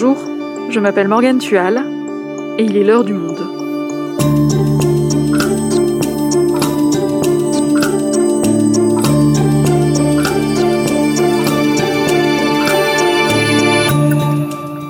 [0.00, 1.84] Bonjour, je m'appelle Morgane Tual
[2.56, 3.40] et il est l'heure du monde.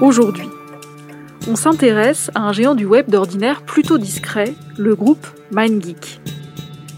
[0.03, 0.51] Aujourd'hui,
[1.49, 6.21] on s'intéresse à un géant du web d'ordinaire plutôt discret, le groupe MindGeek.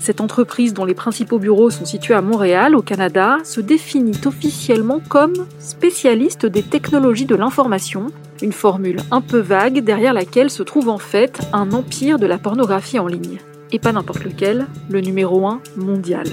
[0.00, 4.98] Cette entreprise, dont les principaux bureaux sont situés à Montréal, au Canada, se définit officiellement
[5.06, 8.06] comme spécialiste des technologies de l'information,
[8.40, 12.38] une formule un peu vague derrière laquelle se trouve en fait un empire de la
[12.38, 13.40] pornographie en ligne.
[13.72, 16.26] Et pas n'importe lequel, le numéro 1 mondial.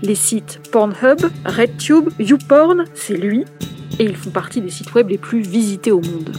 [0.00, 3.44] Les sites Pornhub, RedTube, YouPorn, c'est lui,
[3.98, 6.34] et ils font partie des sites web les plus visités au monde.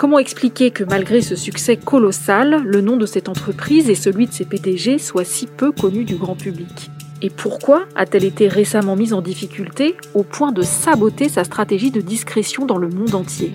[0.00, 4.32] Comment expliquer que malgré ce succès colossal, le nom de cette entreprise et celui de
[4.32, 6.90] ses PDG soient si peu connus du grand public?
[7.20, 12.00] Et pourquoi a-t-elle été récemment mise en difficulté au point de saboter sa stratégie de
[12.00, 13.52] discrétion dans le monde entier?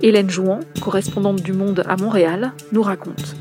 [0.00, 3.34] Hélène Jouan, correspondante du Monde à Montréal, nous raconte.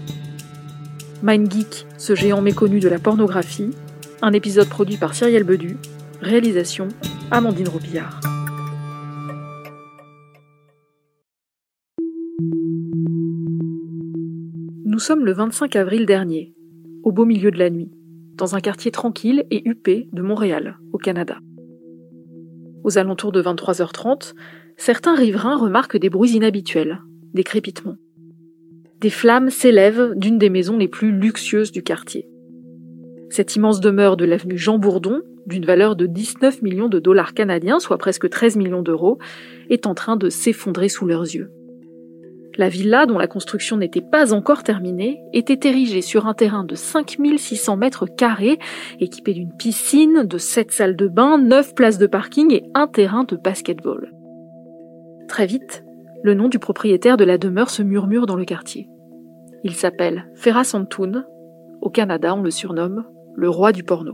[1.21, 3.69] MindGeek, ce géant méconnu de la pornographie,
[4.23, 5.77] un épisode produit par Cyrielle Bedu,
[6.19, 6.87] réalisation
[7.29, 8.21] Amandine Robillard.
[14.95, 16.53] Nous sommes le 25 avril dernier,
[17.03, 17.91] au beau milieu de la nuit,
[18.35, 21.39] dans un quartier tranquille et huppé de Montréal, au Canada.
[22.85, 24.35] Aux alentours de 23h30,
[24.77, 27.01] certains riverains remarquent des bruits inhabituels,
[27.33, 27.97] des crépitements.
[29.01, 32.29] Des flammes s'élèvent d'une des maisons les plus luxueuses du quartier.
[33.29, 37.79] Cette immense demeure de l'avenue Jean Bourdon, d'une valeur de 19 millions de dollars canadiens,
[37.79, 39.19] soit presque 13 millions d'euros,
[39.69, 41.51] est en train de s'effondrer sous leurs yeux.
[42.57, 46.75] La villa, dont la construction n'était pas encore terminée, était érigée sur un terrain de
[46.75, 48.59] 5600 mètres carrés,
[48.99, 53.25] équipé d'une piscine, de 7 salles de bain, 9 places de parking et un terrain
[53.25, 54.13] de basketball.
[55.27, 55.83] Très vite,
[56.23, 58.87] le nom du propriétaire de la demeure se murmure dans le quartier.
[59.63, 61.25] Il s'appelle Ferra Santoun.
[61.81, 63.05] Au Canada, on le surnomme
[63.35, 64.13] le roi du porno.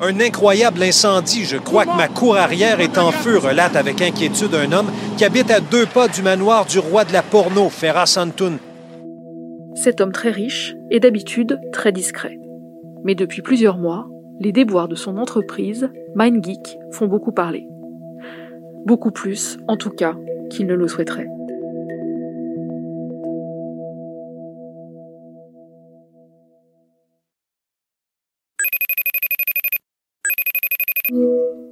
[0.00, 1.44] Un incroyable incendie.
[1.44, 5.24] Je crois que ma cour arrière est en feu, relate avec inquiétude un homme qui
[5.24, 8.58] habite à deux pas du manoir du roi de la porno, Ferra Santoun.
[9.74, 12.38] Cet homme très riche est d'habitude très discret.
[13.04, 14.06] Mais depuis plusieurs mois,
[14.40, 17.66] les déboires de son entreprise, MindGeek, font beaucoup parler.
[18.84, 20.14] Beaucoup plus, en tout cas,
[20.50, 21.28] qu'il ne le souhaiterait.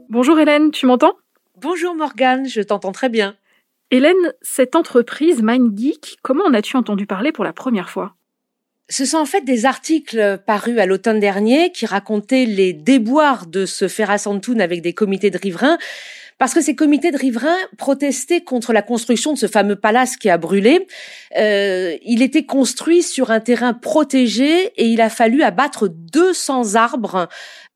[0.08, 1.14] Bonjour Hélène, tu m'entends?
[1.56, 3.36] Bonjour Morgane, je t'entends très bien.
[3.90, 8.14] Hélène, cette entreprise MindGeek, comment en as-tu entendu parler pour la première fois?
[8.88, 13.66] Ce sont en fait des articles parus à l'automne dernier qui racontaient les déboires de
[13.66, 15.78] ce Ferrasantoun avec des comités de riverains
[16.38, 20.28] parce que ces comités de riverains protestaient contre la construction de ce fameux palace qui
[20.30, 20.86] a brûlé.
[21.38, 27.28] Euh, il était construit sur un terrain protégé et il a fallu abattre 200 arbres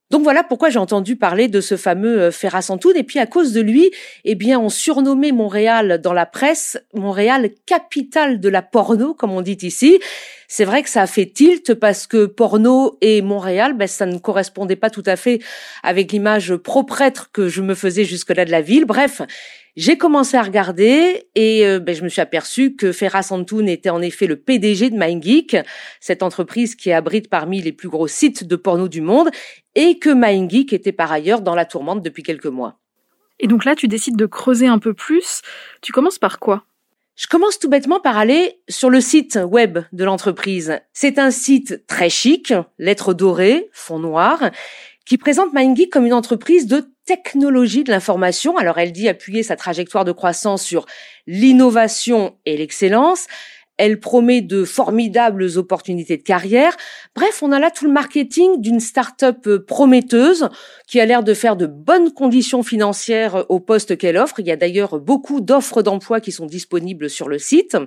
[0.09, 2.97] donc voilà pourquoi j'ai entendu parler de ce fameux euh, Ferra Santoun.
[2.97, 3.91] Et puis à cause de lui,
[4.25, 9.41] eh bien, on surnommait Montréal dans la presse Montréal capitale de la porno, comme on
[9.41, 9.99] dit ici.
[10.47, 14.17] C'est vrai que ça a fait tilt parce que porno et Montréal, ben, ça ne
[14.17, 15.39] correspondait pas tout à fait
[15.83, 18.85] avec l'image proprêtre que je me faisais jusque-là de la ville.
[18.85, 19.21] Bref,
[19.75, 23.91] j'ai commencé à regarder et euh, ben, je me suis aperçu que Ferra Santoun était
[23.91, 25.55] en effet le PDG de MindGeek,
[25.99, 29.29] cette entreprise qui abrite parmi les plus gros sites de porno du monde,
[29.79, 32.79] et que MindGeek était par ailleurs dans la tourmente depuis quelques mois.
[33.39, 35.41] Et donc là, tu décides de creuser un peu plus.
[35.81, 36.65] Tu commences par quoi?
[37.15, 40.81] Je commence tout bêtement par aller sur le site web de l'entreprise.
[40.91, 44.51] C'est un site très chic, lettres dorées, fond noir,
[45.05, 48.57] qui présente MindGeek comme une entreprise de technologie de l'information.
[48.57, 50.85] Alors elle dit appuyer sa trajectoire de croissance sur
[51.25, 53.27] l'innovation et l'excellence.
[53.79, 56.75] Elle promet de formidables opportunités de carrière.
[57.15, 60.49] Bref, on a là tout le marketing d'une start-up euh, prometteuse
[60.85, 64.39] qui a l'air de faire de bonnes conditions financières au poste qu'elle offre.
[64.41, 67.77] Il y a d'ailleurs beaucoup d'offres d'emploi qui sont disponibles sur le site.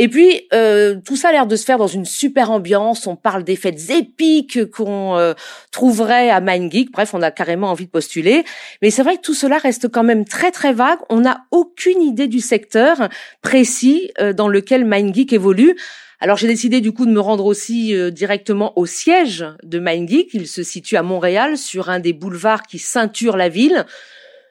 [0.00, 3.08] Et puis, euh, tout ça a l'air de se faire dans une super ambiance.
[3.08, 5.34] On parle des fêtes épiques qu'on euh,
[5.72, 6.92] trouverait à MindGeek.
[6.92, 8.44] Bref, on a carrément envie de postuler.
[8.80, 11.00] Mais c'est vrai que tout cela reste quand même très très vague.
[11.10, 13.08] On n'a aucune idée du secteur
[13.42, 15.76] précis euh, dans lequel MindGeek évolue.
[16.20, 20.30] Alors j'ai décidé du coup de me rendre aussi directement au siège de MindGeek.
[20.32, 23.86] Il se situe à Montréal, sur un des boulevards qui ceinture la ville.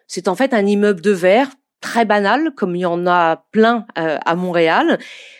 [0.08, 1.50] C'est en fait un immeuble de verre
[1.82, 4.98] très banal, comme il y en a plein à Montréal.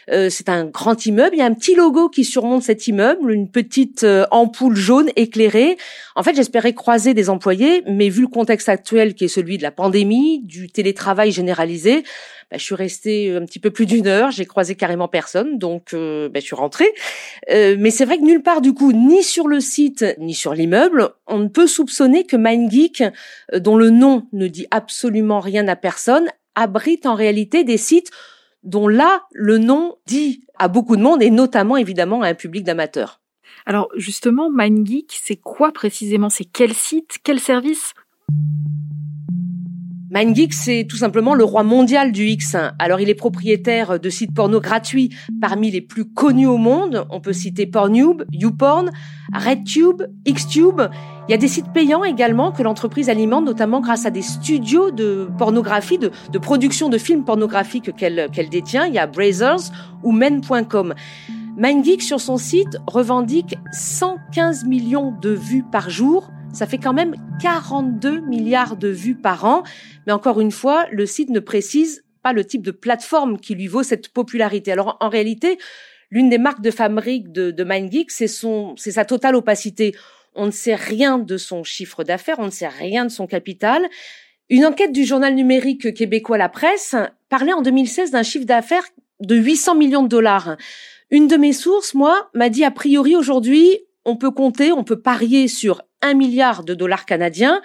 [0.10, 1.36] Euh, c'est un grand immeuble.
[1.36, 5.10] Il y a un petit logo qui surmonte cet immeuble, une petite euh, ampoule jaune
[5.16, 5.78] éclairée.
[6.16, 9.64] En fait, j'espérais croiser des employés, mais vu le contexte actuel qui est celui de
[9.64, 12.04] la pandémie, du télétravail généralisé,
[12.50, 14.32] bah, je suis restée un petit peu plus d'une heure.
[14.32, 16.94] J'ai croisé carrément personne, donc bah, je suis rentrée.
[17.50, 21.10] mais c'est vrai que nulle part du coup, ni sur le site ni sur l'immeuble,
[21.28, 23.04] on ne peut soupçonner que MindGeek,
[23.56, 28.12] dont le nom ne dit absolument rien à personne, abrite en réalité des sites
[28.64, 32.64] dont là, le nom dit à beaucoup de monde et notamment évidemment à un public
[32.64, 33.22] d'amateurs.
[33.66, 36.30] Alors justement, MindGeek, c'est quoi précisément?
[36.30, 37.18] C'est quel site?
[37.24, 37.94] Quel service?
[40.10, 42.56] MindGeek, c'est tout simplement le roi mondial du X.
[42.80, 45.10] Alors, il est propriétaire de sites porno gratuits
[45.42, 47.06] parmi les plus connus au monde.
[47.10, 48.90] On peut citer Pornhub, YouPorn,
[49.34, 50.82] RedTube, Xtube.
[51.28, 54.92] Il y a des sites payants également que l'entreprise alimente, notamment grâce à des studios
[54.92, 58.86] de pornographie, de, production de films pornographiques qu'elle détient.
[58.86, 59.74] Il y a Brazers
[60.04, 60.94] ou Men.com.
[61.58, 67.16] MindGeek, sur son site, revendique 115 millions de vues par jour ça fait quand même
[67.42, 69.64] 42 milliards de vues par an.
[70.06, 73.68] Mais encore une fois, le site ne précise pas le type de plateforme qui lui
[73.68, 74.72] vaut cette popularité.
[74.72, 75.58] Alors en réalité,
[76.10, 79.96] l'une des marques de fabrique de, de MindGeek, c'est sa totale opacité.
[80.34, 83.88] On ne sait rien de son chiffre d'affaires, on ne sait rien de son capital.
[84.50, 86.96] Une enquête du journal numérique québécois La Presse
[87.30, 88.86] parlait en 2016 d'un chiffre d'affaires
[89.20, 90.56] de 800 millions de dollars.
[91.10, 95.02] Une de mes sources, moi, m'a dit a priori aujourd'hui, on peut compter, on peut
[95.02, 97.62] parier sur un milliard de dollars canadiens,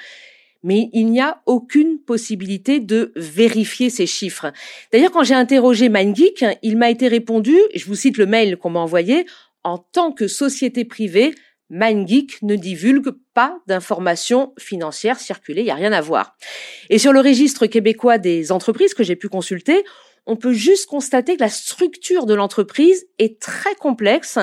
[0.62, 4.52] mais il n'y a aucune possibilité de vérifier ces chiffres.
[4.92, 8.70] D'ailleurs, quand j'ai interrogé MindGeek, il m'a été répondu, je vous cite le mail qu'on
[8.70, 9.26] m'a envoyé,
[9.64, 11.34] en tant que société privée,
[11.70, 16.36] MindGeek ne divulgue pas d'informations financières circulées, il n'y a rien à voir.
[16.90, 19.82] Et sur le registre québécois des entreprises que j'ai pu consulter,
[20.26, 24.38] on peut juste constater que la structure de l'entreprise est très complexe,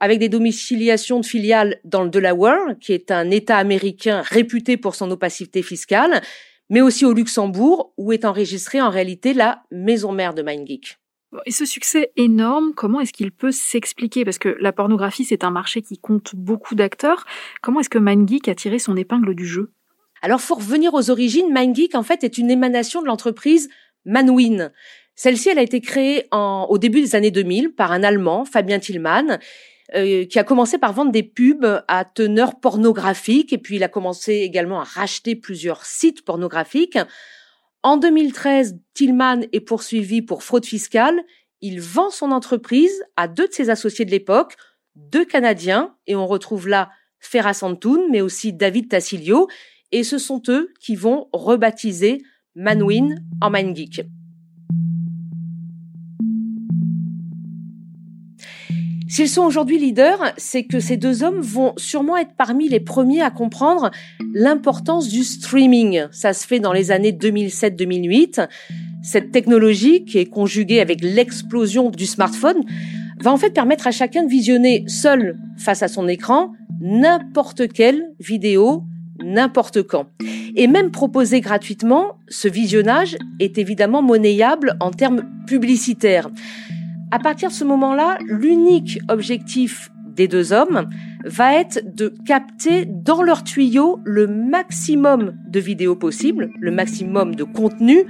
[0.00, 4.94] avec des domiciliations de filiales dans le Delaware, qui est un État américain réputé pour
[4.94, 6.20] son opacité fiscale,
[6.68, 10.98] mais aussi au Luxembourg, où est enregistrée en réalité la maison mère de MindGeek.
[11.46, 14.24] Et ce succès énorme, comment est-ce qu'il peut s'expliquer?
[14.24, 17.24] Parce que la pornographie, c'est un marché qui compte beaucoup d'acteurs.
[17.62, 19.72] Comment est-ce que MindGeek a tiré son épingle du jeu?
[20.20, 23.70] Alors, pour revenir aux origines, MindGeek, en fait, est une émanation de l'entreprise
[24.04, 24.72] Manwin.
[25.14, 28.78] Celle-ci, elle a été créée en, au début des années 2000 par un Allemand, Fabien
[28.78, 29.38] Tillmann,
[29.94, 33.88] euh, qui a commencé par vendre des pubs à teneur pornographique et puis il a
[33.88, 36.98] commencé également à racheter plusieurs sites pornographiques.
[37.82, 41.20] En 2013, Tillman est poursuivi pour fraude fiscale.
[41.60, 44.56] Il vend son entreprise à deux de ses associés de l'époque,
[44.96, 49.48] deux Canadiens, et on retrouve là Ferra Santoun, mais aussi David Tassilio,
[49.90, 52.22] et ce sont eux qui vont rebaptiser
[52.54, 54.06] Manwin en MindGeek.
[59.14, 63.20] S'ils sont aujourd'hui leaders, c'est que ces deux hommes vont sûrement être parmi les premiers
[63.20, 63.90] à comprendre
[64.32, 66.04] l'importance du streaming.
[66.12, 68.48] Ça se fait dans les années 2007-2008.
[69.02, 72.62] Cette technologie, qui est conjuguée avec l'explosion du smartphone,
[73.20, 78.14] va en fait permettre à chacun de visionner seul face à son écran n'importe quelle
[78.18, 78.84] vidéo,
[79.22, 80.06] n'importe quand.
[80.56, 86.30] Et même proposer gratuitement, ce visionnage est évidemment monnayable en termes publicitaires.
[87.12, 90.88] À partir de ce moment-là, l'unique objectif des deux hommes
[91.26, 97.44] va être de capter dans leur tuyau le maximum de vidéos possibles, le maximum de
[97.44, 98.04] contenu,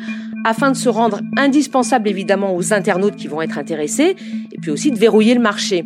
[0.45, 4.15] afin de se rendre indispensable évidemment aux internautes qui vont être intéressés,
[4.53, 5.85] et puis aussi de verrouiller le marché.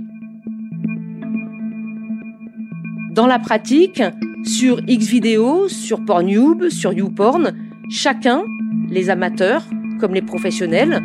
[3.13, 4.03] Dans la pratique,
[4.45, 7.55] sur Xvideo, sur Pornhub, sur YouPorn,
[7.89, 8.43] chacun,
[8.91, 9.65] les amateurs
[9.99, 11.03] comme les professionnels,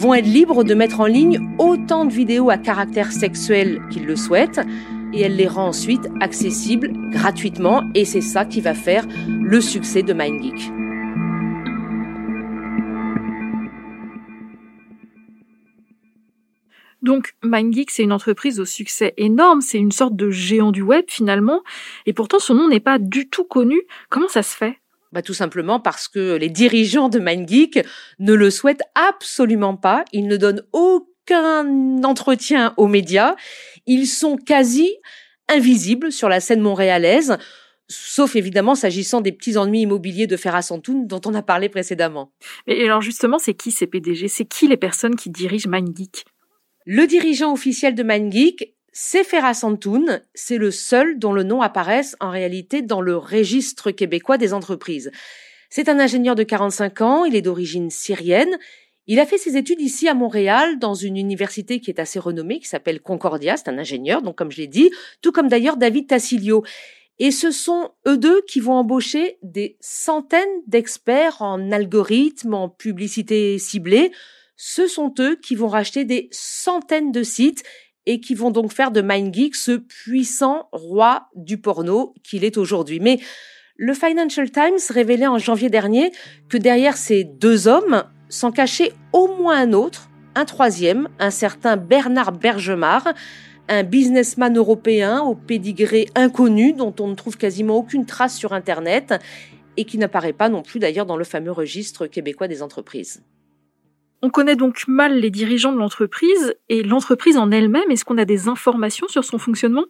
[0.00, 4.16] vont être libres de mettre en ligne autant de vidéos à caractère sexuel qu'ils le
[4.16, 4.62] souhaitent
[5.12, 10.02] et elle les rend ensuite accessibles gratuitement et c'est ça qui va faire le succès
[10.02, 10.72] de MindGeek.
[17.02, 21.04] Donc MindGeek, c'est une entreprise au succès énorme, c'est une sorte de géant du web
[21.08, 21.62] finalement,
[22.06, 23.82] et pourtant son nom n'est pas du tout connu.
[24.08, 24.79] Comment ça se fait?
[25.12, 27.84] Bah, tout simplement parce que les dirigeants de MindGeek
[28.18, 30.04] ne le souhaitent absolument pas.
[30.12, 33.34] Ils ne donnent aucun entretien aux médias.
[33.86, 34.90] Ils sont quasi
[35.48, 37.36] invisibles sur la scène montréalaise,
[37.88, 42.32] sauf évidemment s'agissant des petits ennuis immobiliers de Ferra Santoun dont on a parlé précédemment.
[42.68, 46.24] Mais alors justement, c'est qui ces PDG C'est qui les personnes qui dirigent MindGeek?
[46.86, 52.30] Le dirigeant officiel de MindGeek, Ferra Santoun, c'est le seul dont le nom apparaisse en
[52.30, 55.10] réalité dans le registre québécois des entreprises.
[55.68, 58.58] C'est un ingénieur de 45 ans, il est d'origine syrienne,
[59.06, 62.60] Il a fait ses études ici à Montréal, dans une université qui est assez renommée,
[62.60, 66.06] qui s'appelle Concordia, c'est un ingénieur, donc comme je l'ai dit, tout comme d'ailleurs David
[66.08, 66.64] Tassilio.
[67.18, 73.58] Et ce sont eux deux qui vont embaucher des centaines d'experts en algorithmes, en publicité
[73.58, 74.10] ciblée.
[74.56, 77.62] Ce sont eux qui vont racheter des centaines de sites
[78.06, 83.00] et qui vont donc faire de MindGeek ce puissant roi du porno qu'il est aujourd'hui.
[83.00, 83.20] Mais
[83.76, 86.12] le Financial Times révélait en janvier dernier
[86.48, 91.76] que derrière ces deux hommes s'en cachait au moins un autre, un troisième, un certain
[91.76, 93.08] Bernard Bergemar,
[93.68, 99.14] un businessman européen au pédigré inconnu dont on ne trouve quasiment aucune trace sur Internet
[99.76, 103.22] et qui n'apparaît pas non plus d'ailleurs dans le fameux registre québécois des entreprises.
[104.22, 107.90] On connaît donc mal les dirigeants de l'entreprise et l'entreprise en elle-même.
[107.90, 109.86] Est-ce qu'on a des informations sur son fonctionnement?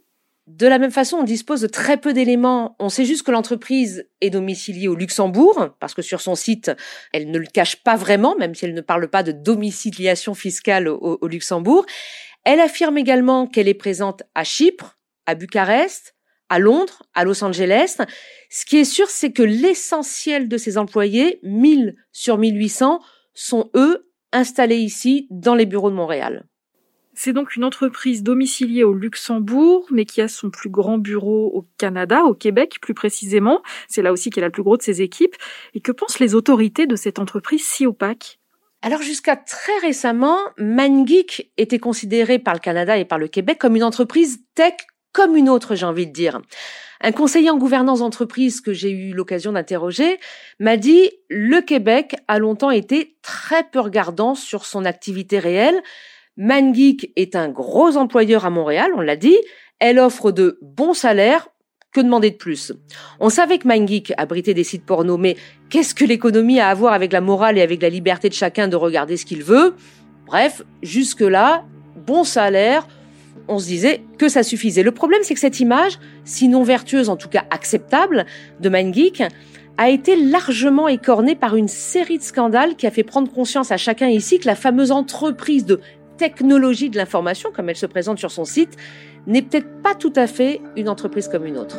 [0.47, 2.75] De la même façon, on dispose de très peu d'éléments.
[2.79, 6.73] On sait juste que l'entreprise est domiciliée au Luxembourg, parce que sur son site,
[7.13, 10.89] elle ne le cache pas vraiment, même si elle ne parle pas de domiciliation fiscale
[10.89, 11.87] au, Luxembourg.
[12.45, 16.17] Elle affirme également qu'elle est présente à Chypre, à Bucarest,
[16.49, 17.99] à Londres, à Los Angeles.
[18.49, 23.01] Ce qui est sûr, c'est que l'essentiel de ses employés, 1000 sur 1800,
[23.35, 26.45] sont eux installés ici dans les bureaux de Montréal.
[27.15, 31.67] C'est donc une entreprise domiciliée au Luxembourg, mais qui a son plus grand bureau au
[31.77, 33.63] Canada, au Québec plus précisément.
[33.89, 35.37] C'est là aussi qu'elle a le plus gros de ses équipes.
[35.75, 38.39] Et que pensent les autorités de cette entreprise si opaque?
[38.83, 43.77] Alors jusqu'à très récemment, ManGeek était considéré par le Canada et par le Québec comme
[43.77, 44.75] une entreprise tech
[45.13, 46.41] comme une autre, j'ai envie de dire.
[47.03, 50.19] Un conseiller en gouvernance d'entreprise que j'ai eu l'occasion d'interroger
[50.59, 55.83] m'a dit le Québec a longtemps été très peu regardant sur son activité réelle,
[56.37, 59.37] ManGeek est un gros employeur à Montréal, on l'a dit.
[59.79, 61.49] Elle offre de bons salaires.
[61.93, 62.73] Que demander de plus?
[63.19, 65.37] On savait que MindGeek abritait des sites porno, mais
[65.71, 68.69] qu'est-ce que l'économie a à voir avec la morale et avec la liberté de chacun
[68.69, 69.75] de regarder ce qu'il veut?
[70.25, 71.65] Bref, jusque-là,
[71.97, 72.87] bon salaire,
[73.49, 74.83] on se disait que ça suffisait.
[74.83, 78.27] Le problème, c'est que cette image, sinon vertueuse, en tout cas acceptable,
[78.61, 79.23] de MindGeek,
[79.79, 83.77] a été largement écornée par une série de scandales qui a fait prendre conscience à
[83.77, 85.81] chacun ici que la fameuse entreprise de
[86.19, 88.77] technologie de l'information, comme elle se présente sur son site,
[89.27, 91.79] n'est peut-être pas tout à fait une entreprise comme une autre.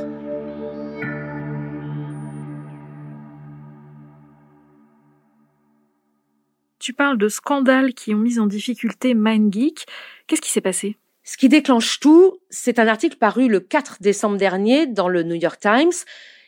[6.79, 9.85] Tu parles de scandales qui ont mis en difficulté MindGeek.
[10.25, 10.97] Qu'est-ce qui s'est passé?
[11.23, 15.35] Ce qui déclenche tout, c'est un article paru le 4 décembre dernier dans le New
[15.35, 15.91] York Times.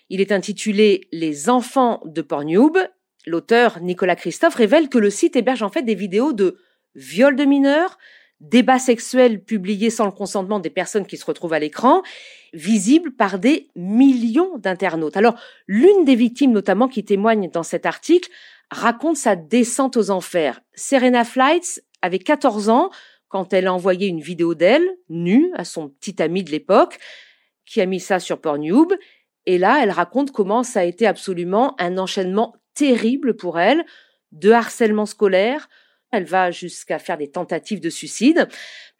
[0.09, 2.77] Il est intitulé Les enfants de Pornhub.
[3.25, 6.57] L'auteur Nicolas Christophe révèle que le site héberge en fait des vidéos de
[6.95, 7.97] viol de mineurs,
[8.41, 12.01] débats sexuels publiés sans le consentement des personnes qui se retrouvent à l'écran,
[12.53, 15.17] visibles par des millions d'internautes.
[15.17, 15.35] Alors,
[15.67, 18.29] l'une des victimes notamment qui témoigne dans cet article
[18.71, 20.61] raconte sa descente aux enfers.
[20.73, 22.89] Serena Flights avait 14 ans
[23.33, 26.99] quand elle a envoyé une vidéo d'elle, nue, à son petit ami de l'époque,
[27.65, 28.93] qui a mis ça sur Pornhub.
[29.47, 33.85] Et là, elle raconte comment ça a été absolument un enchaînement terrible pour elle,
[34.33, 35.67] de harcèlement scolaire,
[36.11, 38.47] elle va jusqu'à faire des tentatives de suicide.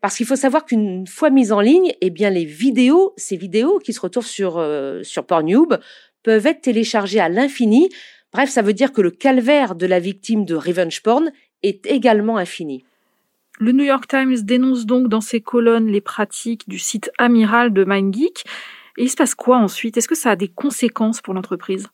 [0.02, 3.78] Parce qu'il faut savoir qu'une fois mises en ligne, eh bien, les vidéos, ces vidéos
[3.78, 5.76] qui se retrouvent sur, euh, sur Pornhub,
[6.24, 7.90] peuvent être téléchargées à l'infini.
[8.32, 12.38] Bref, ça veut dire que le calvaire de la victime de revenge porn est également
[12.38, 12.84] infini.
[13.60, 17.84] Le New York Times dénonce donc dans ses colonnes les pratiques du site amiral de
[17.84, 18.44] MindGeek.
[18.98, 19.98] Et il se passe quoi ensuite?
[19.98, 21.88] Est-ce que ça a des conséquences pour l'entreprise?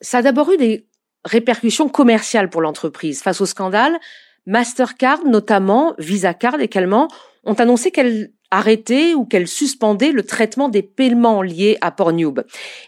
[0.00, 0.86] Ça a d'abord eu des
[1.24, 3.22] répercussions commerciales pour l'entreprise.
[3.22, 3.98] Face au scandale,
[4.46, 7.08] Mastercard notamment, Visa Card également,
[7.44, 12.40] ont annoncé qu'elles arrêtaient ou qu'elles suspendaient le traitement des paiements liés à Pornhub.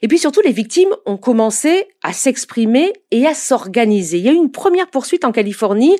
[0.02, 4.18] Et puis surtout, les victimes ont commencé à s'exprimer et à s'organiser.
[4.18, 5.96] Il y a eu une première poursuite en Californie,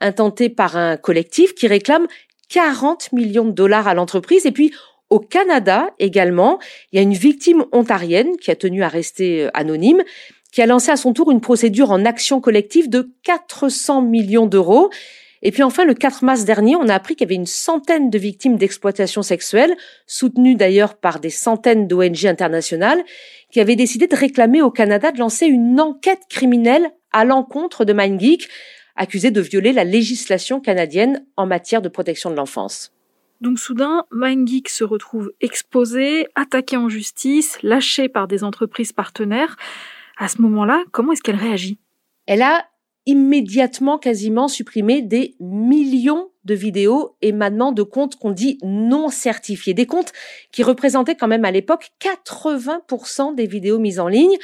[0.00, 2.06] intentée par un collectif qui réclame
[2.48, 4.46] 40 millions de dollars à l'entreprise.
[4.46, 4.72] Et puis,
[5.10, 6.58] au Canada également,
[6.92, 10.02] il y a une victime ontarienne qui a tenu à rester euh, anonyme,
[10.52, 14.90] qui a lancé à son tour une procédure en action collective de 400 millions d'euros.
[15.42, 18.10] Et puis enfin, le 4 mars dernier, on a appris qu'il y avait une centaine
[18.10, 19.76] de victimes d'exploitation sexuelle,
[20.06, 23.04] soutenues d'ailleurs par des centaines d'ONG internationales,
[23.52, 27.92] qui avaient décidé de réclamer au Canada de lancer une enquête criminelle à l'encontre de
[27.92, 28.48] MindGeek,
[28.96, 32.92] accusé de violer la législation canadienne en matière de protection de l'enfance.
[33.40, 39.56] Donc soudain, MindGeek se retrouve exposé, attaqué en justice, lâché par des entreprises partenaires.
[40.16, 41.78] À ce moment-là, comment est-ce qu'elle réagit?
[42.26, 42.64] Elle a
[43.04, 49.86] immédiatement quasiment supprimé des millions de vidéos émanant de comptes qu'on dit non certifiés, des
[49.86, 50.12] comptes
[50.50, 54.36] qui représentaient quand même à l'époque 80% des vidéos mises en ligne.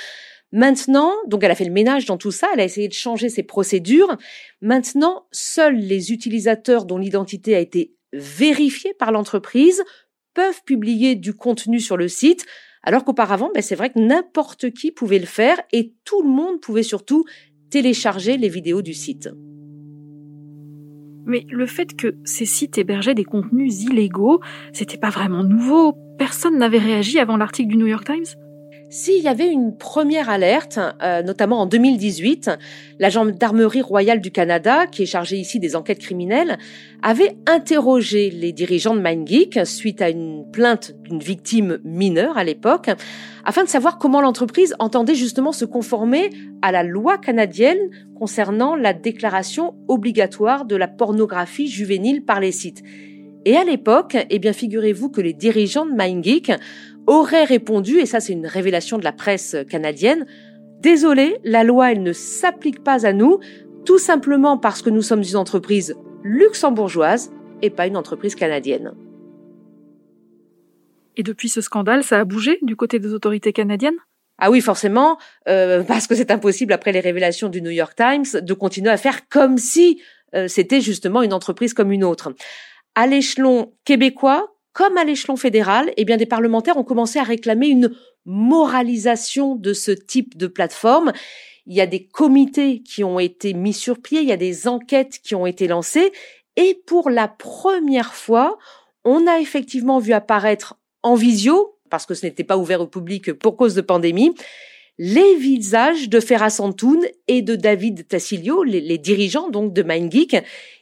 [0.53, 3.31] Maintenant, donc elle a fait le ménage dans tout ça, elle a essayé de changer
[3.31, 4.17] ses procédures.
[4.61, 9.83] Maintenant, seuls les utilisateurs dont l'identité a été vérifiée par l'entreprise
[10.35, 12.45] peuvent publier du contenu sur le site,
[12.83, 16.61] alors qu'auparavant, ben c'est vrai que n'importe qui pouvait le faire et tout le monde
[16.61, 17.25] pouvait surtout
[17.71, 19.31] télécharger les vidéos du site.
[21.25, 24.41] Mais le fait que ces sites hébergeaient des contenus illégaux,
[24.73, 25.95] c'était pas vraiment nouveau.
[26.19, 28.37] Personne n'avait réagi avant l'article du New York Times?
[28.93, 32.51] S'il y avait une première alerte, euh, notamment en 2018,
[32.99, 36.59] la gendarmerie royale du Canada, qui est chargée ici des enquêtes criminelles,
[37.03, 42.91] avait interrogé les dirigeants de MindGeek suite à une plainte d'une victime mineure à l'époque,
[43.47, 46.29] afin de savoir comment l'entreprise entendait justement se conformer
[46.61, 52.83] à la loi canadienne concernant la déclaration obligatoire de la pornographie juvénile par les sites.
[53.45, 56.53] Et à l'époque, eh bien, figurez-vous que les dirigeants de MindGeek
[57.07, 60.27] auraient répondu, et ça c'est une révélation de la presse canadienne,
[60.83, 63.39] Désolé, la loi, elle ne s'applique pas à nous,
[63.85, 65.95] tout simplement parce que nous sommes une entreprise
[66.25, 67.31] luxembourgeoise
[67.63, 68.93] et pas une entreprise canadienne.
[71.17, 73.95] Et depuis ce scandale, ça a bougé du côté des autorités canadiennes?
[74.39, 75.19] Ah oui, forcément,
[75.49, 78.97] euh, parce que c'est impossible après les révélations du New York Times de continuer à
[78.97, 80.03] faire comme si
[80.35, 82.35] euh, c'était justement une entreprise comme une autre
[82.97, 87.95] à l'échelon québécois comme à l'échelon fédéral, eh des parlementaires ont commencé à réclamer une
[88.25, 91.13] moralisation de ce type de plateforme.
[91.67, 94.69] Il y a des comités qui ont été mis sur pied, il y a des
[94.69, 96.13] enquêtes qui ont été lancées
[96.57, 98.59] et pour la première fois,
[99.05, 103.33] on a effectivement vu apparaître en visio, parce que ce n'était pas ouvert au public
[103.33, 104.35] pour cause de pandémie,
[104.99, 110.37] les visages de Ferra Santoun et de David Tassilio, les, dirigeants donc de MindGeek,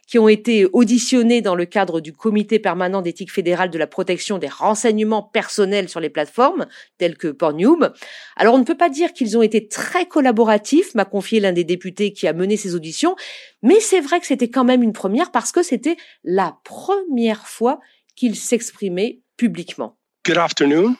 [0.07, 4.37] qui ont été auditionnés dans le cadre du comité permanent d'éthique fédérale de la protection
[4.37, 7.93] des renseignements personnels sur les plateformes, telles que Pornhub.
[8.35, 11.63] Alors on ne peut pas dire qu'ils ont été très collaboratifs, m'a confié l'un des
[11.63, 13.15] députés qui a mené ces auditions,
[13.63, 17.79] mais c'est vrai que c'était quand même une première parce que c'était la première fois
[18.15, 19.97] qu'ils s'exprimaient publiquement.
[20.25, 20.97] Good afternoon.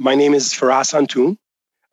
[0.00, 1.36] My name is Faraz Antoun.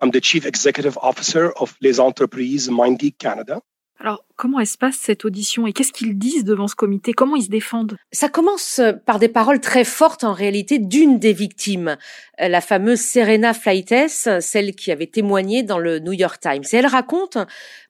[0.02, 3.62] I'm the Chief Executive Officer of Les Entreprises MindGeek Canada.
[3.98, 7.14] Alors, comment elle se passe cette audition et qu'est-ce qu'ils disent devant ce comité?
[7.14, 7.96] Comment ils se défendent?
[8.12, 11.96] Ça commence par des paroles très fortes en réalité d'une des victimes,
[12.42, 16.66] euh, la fameuse Serena Fleites, celle qui avait témoigné dans le New York Times.
[16.74, 17.38] Et elle raconte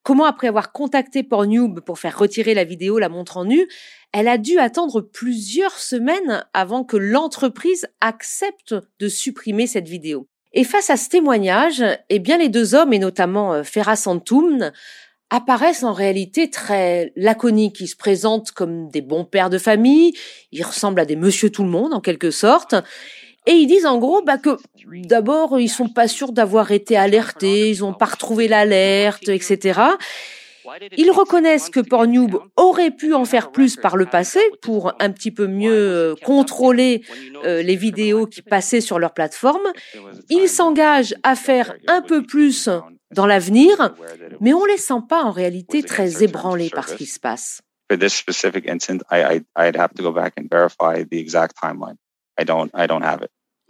[0.04, 3.68] comment après avoir contacté Pornhub pour faire retirer la vidéo la montrant nue,
[4.12, 10.30] elle a dû attendre plusieurs semaines avant que l'entreprise accepte de supprimer cette vidéo.
[10.56, 14.72] Et face à ce témoignage, eh bien les deux hommes, et notamment euh, Ferra Santoum,
[15.30, 17.82] apparaissent en réalité très laconiques.
[17.82, 20.14] Ils se présentent comme des bons pères de famille,
[20.54, 22.74] ils ressemblent à des monsieur tout le monde en quelque sorte.
[23.48, 27.70] Et ils disent en gros bah, que d'abord ils sont pas sûrs d'avoir été alertés,
[27.70, 29.82] ils ont pas retrouvé l'alerte, etc.
[30.98, 35.32] Ils reconnaissent que Pornhub aurait pu en faire plus par le passé pour un petit
[35.32, 37.04] peu mieux euh, contrôler
[37.44, 39.68] euh, les vidéos qui passaient sur leur plateforme.
[40.30, 42.70] Ils s'engagent à faire un peu plus
[43.12, 43.96] dans l'avenir,
[44.42, 47.62] mais on les sent pas en réalité très ébranlés par ce qui se passe.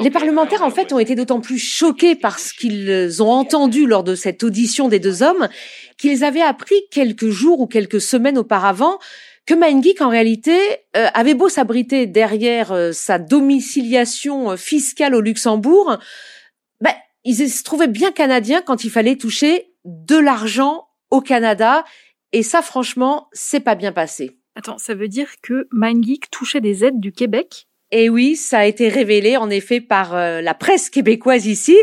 [0.01, 4.03] Les parlementaires, en fait, ont été d'autant plus choqués par ce qu'ils ont entendu lors
[4.03, 5.47] de cette audition des deux hommes
[5.97, 8.99] qu'ils avaient appris quelques jours ou quelques semaines auparavant
[9.45, 10.57] que MindGeek, en réalité,
[10.97, 15.97] euh, avait beau s'abriter derrière euh, sa domiciliation euh, fiscale au Luxembourg,
[16.81, 21.85] ben, ils se trouvaient bien canadiens quand il fallait toucher de l'argent au Canada.
[22.31, 24.39] Et ça, franchement, c'est pas bien passé.
[24.55, 28.65] Attends, ça veut dire que MindGeek touchait des aides du Québec et oui, ça a
[28.65, 31.77] été révélé en effet par euh, la presse québécoise ici.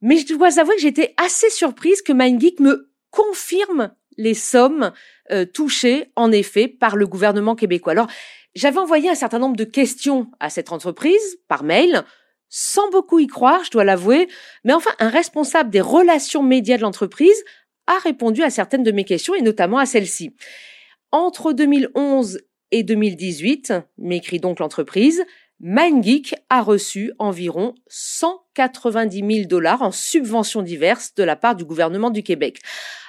[0.00, 4.92] Mais je dois avouer que j'étais assez surprise que MindGeek me confirme les sommes
[5.30, 7.92] euh, touchées en effet par le gouvernement québécois.
[7.92, 8.08] Alors,
[8.54, 12.02] j'avais envoyé un certain nombre de questions à cette entreprise par mail,
[12.48, 14.28] sans beaucoup y croire, je dois l'avouer.
[14.64, 17.44] Mais enfin, un responsable des relations médias de l'entreprise
[17.86, 20.34] a répondu à certaines de mes questions et notamment à celle-ci.
[21.12, 25.24] Entre 2011 et 2018, m'écrit donc l'entreprise,
[25.64, 32.10] MindGeek a reçu environ 190 000 dollars en subventions diverses de la part du gouvernement
[32.10, 32.58] du Québec.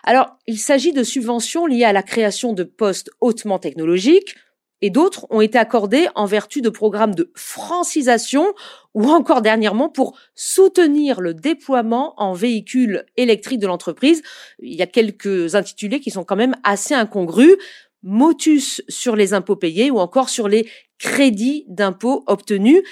[0.04, 4.36] Alors, il s'agit de subventions liées à la création de postes hautement technologiques,
[4.84, 8.54] et d'autres ont été accordées en vertu de programmes de francisation
[8.94, 14.22] ou encore dernièrement pour soutenir le déploiement en véhicules électriques de l'entreprise.
[14.60, 17.56] Il y a quelques intitulés qui sont quand même assez incongrus
[18.04, 20.68] motus sur les impôts payés ou encore sur les
[21.00, 22.84] crédits d'impôts obtenus.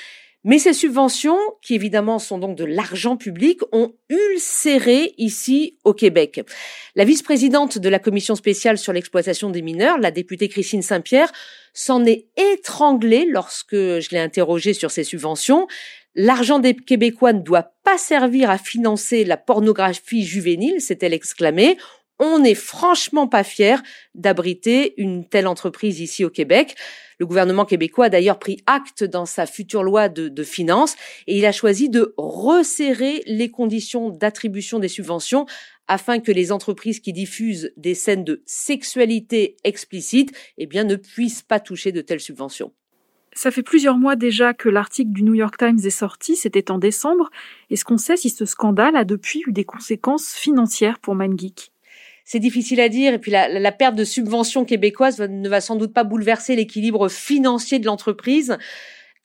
[0.44, 6.42] Mais ces subventions, qui évidemment sont donc de l'argent public, ont ulcéré ici au Québec.
[6.96, 11.32] La vice-présidente de la commission spéciale sur l'exploitation des mineurs, la députée Christine Saint-Pierre,
[11.74, 15.68] s'en est étranglée lorsque je l'ai interrogée sur ces subventions.
[16.16, 21.78] L'argent des Québécois ne doit pas servir à financer la pornographie juvénile, s'est-elle exclamée
[22.22, 23.82] on n'est franchement pas fier
[24.14, 26.76] d'abriter une telle entreprise ici au Québec.
[27.20, 31.46] Le gouvernement québécois a d'ailleurs pris acte dans sa future loi de, finances et il
[31.46, 35.48] a choisi de resserrer les conditions d'attribution des subventions
[35.88, 41.42] afin que les entreprises qui diffusent des scènes de sexualité explicite eh bien, ne puissent
[41.42, 42.72] pas toucher de telles subventions.
[43.34, 46.78] Ça fait plusieurs mois déjà que l'article du New York Times est sorti, c'était en
[46.78, 47.32] décembre.
[47.70, 51.72] Est-ce qu'on sait si ce scandale a depuis eu des conséquences financières pour MindGeek
[52.32, 53.14] c'est difficile à dire.
[53.14, 57.10] Et puis la, la perte de subventions québécoises ne va sans doute pas bouleverser l'équilibre
[57.10, 58.58] financier de l'entreprise.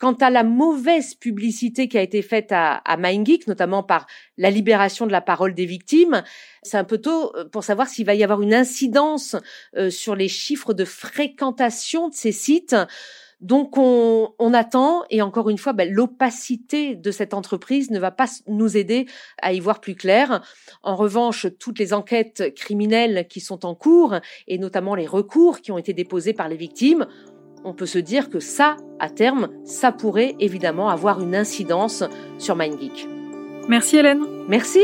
[0.00, 4.50] Quant à la mauvaise publicité qui a été faite à, à MindGeek, notamment par la
[4.50, 6.24] libération de la parole des victimes,
[6.64, 9.36] c'est un peu tôt euh, pour savoir s'il va y avoir une incidence
[9.76, 12.74] euh, sur les chiffres de fréquentation de ces sites.
[13.40, 18.26] Donc on, attend et encore une fois, ben, l'opacité de cette entreprise ne va pas
[18.46, 19.06] nous aider
[19.42, 20.42] à y voir plus clair.
[20.82, 24.16] En revanche, toutes les enquêtes criminelles qui sont en cours
[24.48, 27.06] et notamment les recours qui ont été déposés par les victimes,
[27.64, 32.04] on peut se dire que ça, à terme, ça pourrait évidemment avoir une incidence
[32.38, 33.08] sur MindGeek.
[33.68, 34.24] Merci Hélène.
[34.48, 34.80] Merci.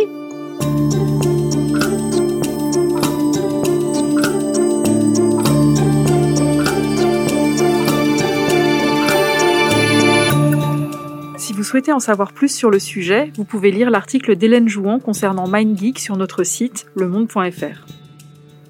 [11.63, 15.47] Vous souhaitez en savoir plus sur le sujet, vous pouvez lire l'article d'Hélène Jouan concernant
[15.47, 17.87] MindGeek sur notre site lemonde.fr.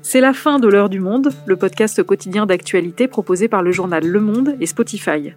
[0.03, 4.07] C'est la fin de l'heure du monde, le podcast quotidien d'actualité proposé par le journal
[4.07, 5.33] Le Monde et Spotify.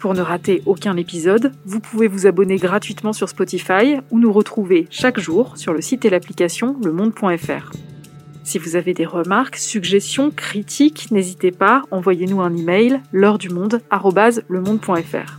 [0.00, 4.86] Pour ne rater aucun épisode, vous pouvez vous abonner gratuitement sur Spotify ou nous retrouver
[4.90, 7.72] chaque jour sur le site et l'application lemonde.fr.
[8.44, 15.38] Si vous avez des remarques, suggestions, critiques, n'hésitez pas, envoyez-nous un email l'heure du monde@lemonde.fr.